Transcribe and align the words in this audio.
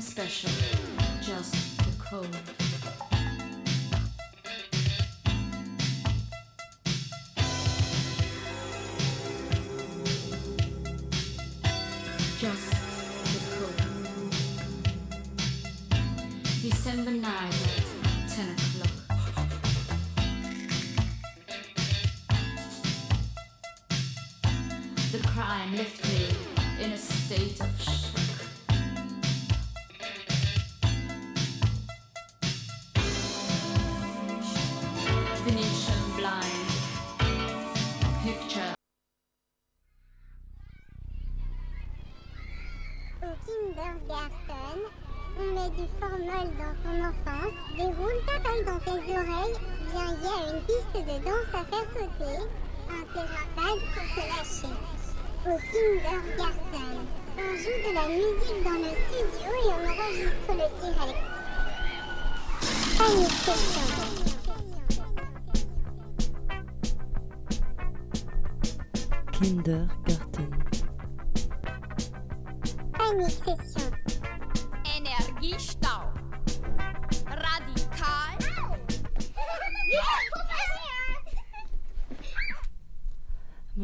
Special, 0.00 0.50
just 1.20 1.76
the 1.76 2.02
cold. 2.02 2.69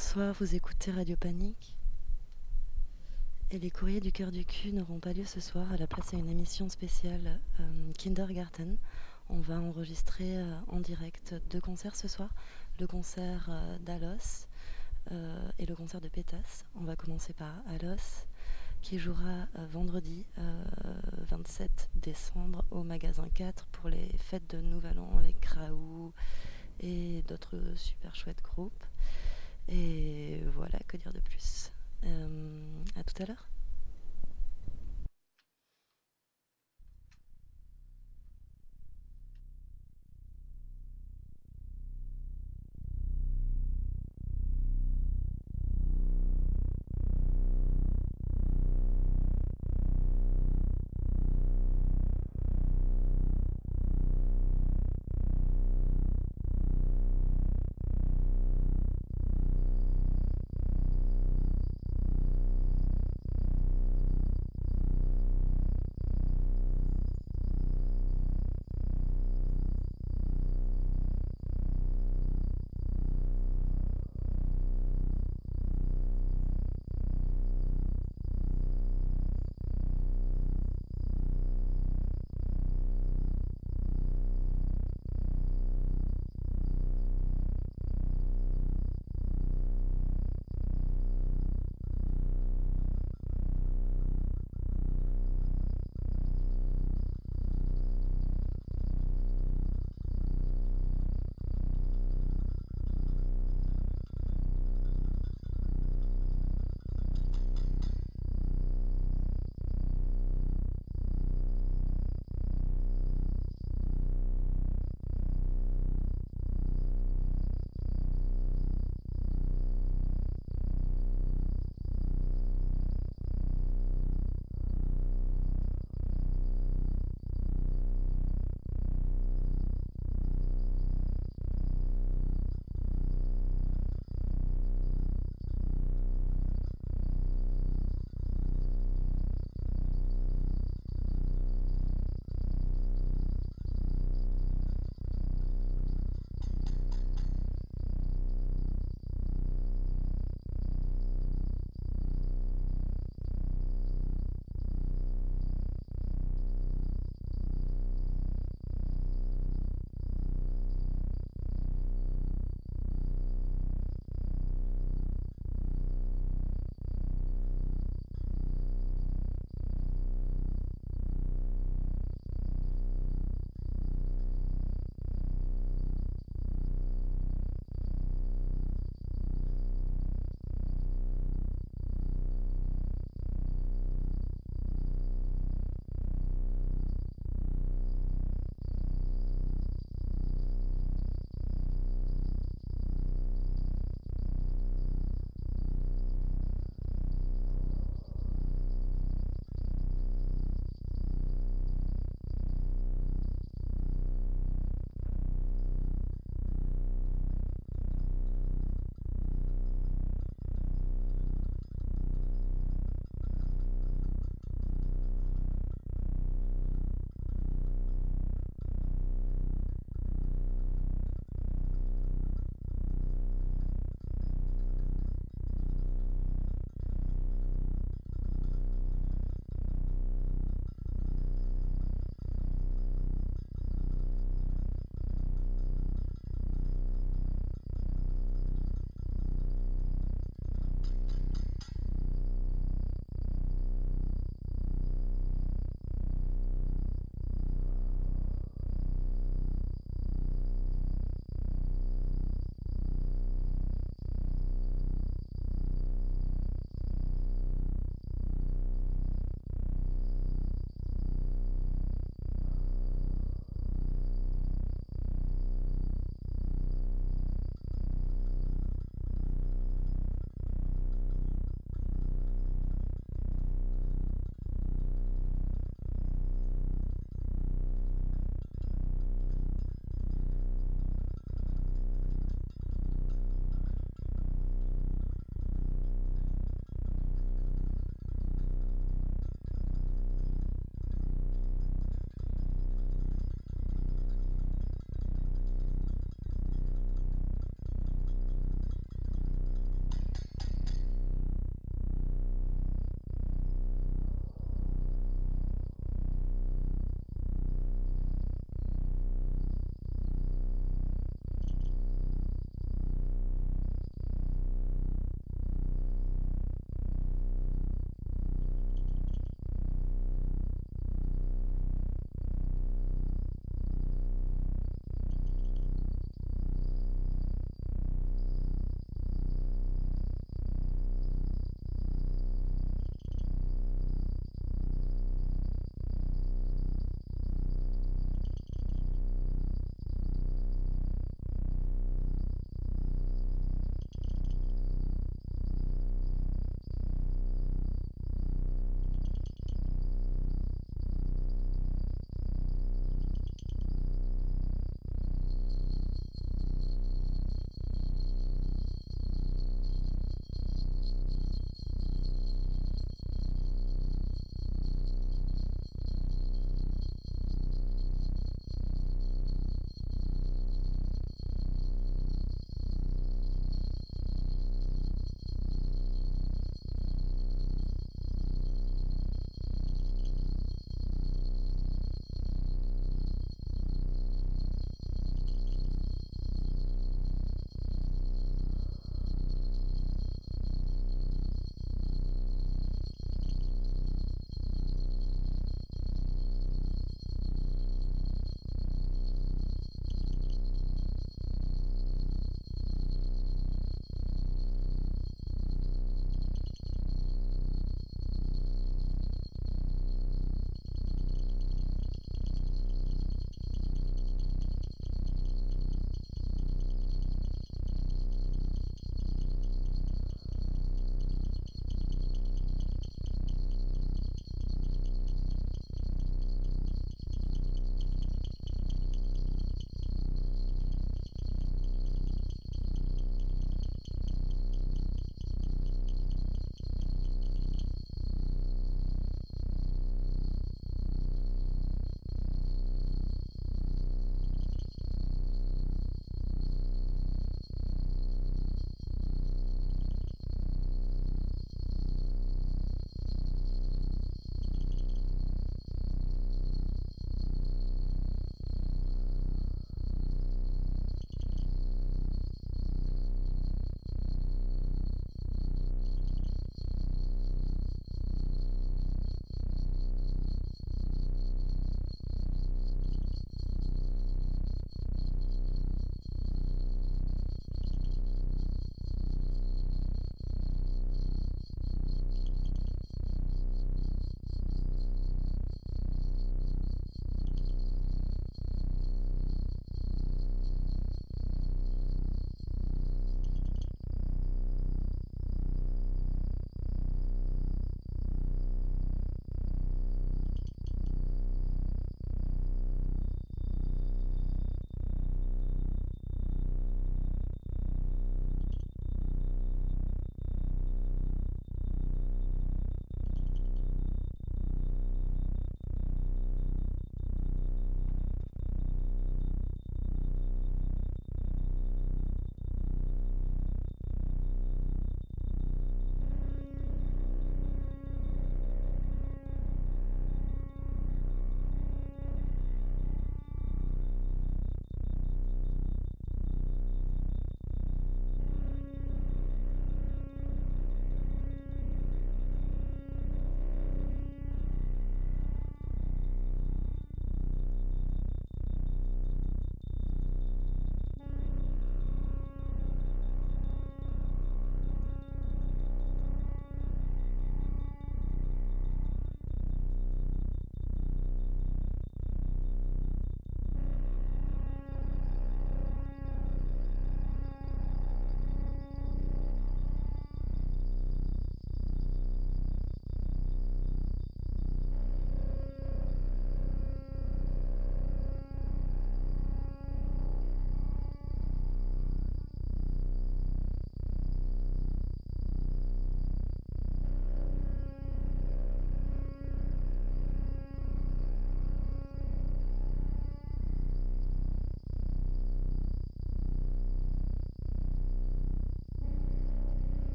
Bonsoir, 0.00 0.32
vous 0.34 0.54
écoutez 0.54 0.92
Radio 0.92 1.16
Panique. 1.16 1.74
Et 3.50 3.58
les 3.58 3.68
courriers 3.68 3.98
du 3.98 4.12
cœur 4.12 4.30
du 4.30 4.44
cul 4.44 4.70
n'auront 4.72 5.00
pas 5.00 5.12
lieu 5.12 5.24
ce 5.24 5.40
soir. 5.40 5.72
À 5.72 5.76
la 5.76 5.88
place, 5.88 6.14
à 6.14 6.16
une 6.16 6.28
émission 6.28 6.68
spéciale 6.68 7.40
euh, 7.58 7.92
Kindergarten. 7.98 8.76
On 9.28 9.40
va 9.40 9.58
enregistrer 9.58 10.38
euh, 10.38 10.54
en 10.68 10.78
direct 10.78 11.34
deux 11.50 11.60
concerts 11.60 11.96
ce 11.96 12.06
soir. 12.06 12.28
Le 12.78 12.86
concert 12.86 13.48
euh, 13.48 13.78
d'Alos 13.80 14.46
et 15.58 15.66
le 15.66 15.74
concert 15.74 16.00
de 16.00 16.06
Pétas. 16.06 16.64
On 16.76 16.84
va 16.84 16.94
commencer 16.94 17.32
par 17.32 17.54
Alos 17.68 18.24
qui 18.82 19.00
jouera 19.00 19.48
vendredi 19.72 20.26
euh, 20.38 20.64
27 21.28 21.90
décembre 21.96 22.64
au 22.70 22.84
magasin 22.84 23.26
4 23.34 23.66
pour 23.72 23.88
les 23.88 24.14
fêtes 24.18 24.48
de 24.54 24.60
Nouvel 24.60 25.00
An 25.00 25.18
avec 25.18 25.40
Kraou 25.40 26.12
et 26.78 27.24
d'autres 27.26 27.58
super 27.74 28.14
chouettes 28.14 28.42
groupes. 28.44 28.84
Et 29.68 30.40
voilà, 30.54 30.78
que 30.88 30.96
dire 30.96 31.12
de 31.12 31.20
plus? 31.20 31.72
Euh, 32.04 32.82
À 32.96 33.02
tout 33.04 33.22
à 33.22 33.26
l'heure. 33.26 33.48